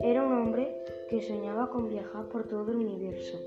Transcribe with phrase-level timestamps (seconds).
[0.00, 3.38] Era un hombre que soñaba con viajar por todo el universo.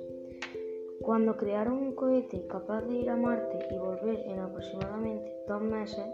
[1.02, 6.05] Cuando crearon un cohete capaz de ir a Marte y volver en aproximadamente dos meses,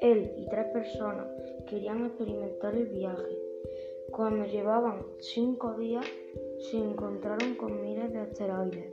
[0.00, 1.26] él y tres personas
[1.68, 3.38] querían experimentar el viaje.
[4.10, 6.06] Cuando llevaban cinco días,
[6.70, 8.92] se encontraron con miles de asteroides.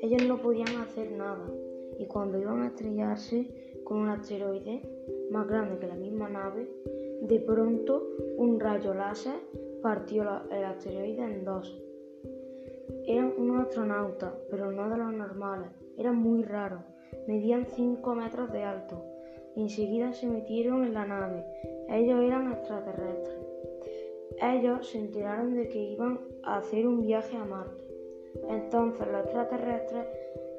[0.00, 1.48] Ellos no podían hacer nada
[2.02, 4.82] y cuando iban a estrellarse con un asteroide
[5.30, 6.68] más grande que la misma nave,
[7.22, 9.38] de pronto un rayo láser
[9.82, 11.80] partió el asteroide en dos.
[13.06, 15.68] Eran unos astronautas, pero no de los normales.
[15.96, 16.82] Eran muy raros.
[17.28, 19.04] Medían 5 metros de alto.
[19.54, 21.44] Enseguida se metieron en la nave.
[21.88, 23.38] Ellos eran extraterrestres.
[24.40, 27.91] Ellos se enteraron de que iban a hacer un viaje a Marte.
[28.52, 30.06] Entonces los extraterrestres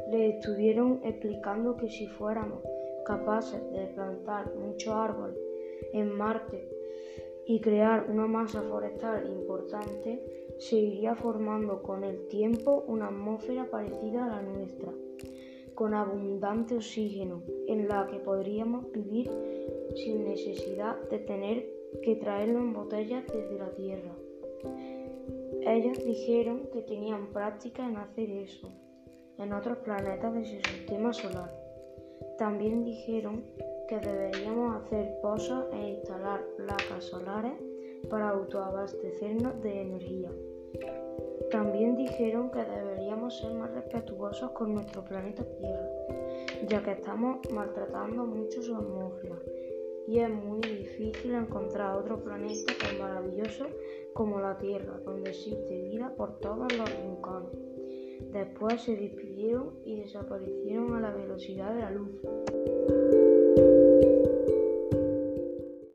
[0.10, 2.60] les estuvieron explicando que si fuéramos
[3.06, 5.38] capaces de plantar muchos árboles
[5.94, 6.68] en Marte
[7.46, 10.24] y crear una masa forestal importante,
[10.60, 14.94] se iría formando con el tiempo una atmósfera parecida a la nuestra,
[15.76, 19.30] con abundante oxígeno, en la que podríamos vivir
[19.96, 21.70] sin necesidad de tener
[22.02, 24.16] que traerlo en botellas desde la Tierra.
[25.66, 28.70] Ellos dijeron que tenían práctica en hacer eso
[29.38, 31.52] en otros planetas de su sistema solar.
[32.38, 33.46] También dijeron
[33.88, 37.54] que deberíamos hacer pozos e instalar placas solares
[38.10, 40.32] para autoabastecernos de energía.
[41.50, 45.88] También dijeron que deberíamos ser más respetuosos con nuestro planeta Tierra,
[46.68, 49.38] ya que estamos maltratando mucho su atmósfera
[50.08, 53.68] y es muy difícil encontrar otro planeta tan maravilloso
[54.14, 57.52] como la Tierra, donde existe vida por todos los rincones.
[58.32, 63.13] Después se despidieron y desaparecieron a la velocidad de la luz.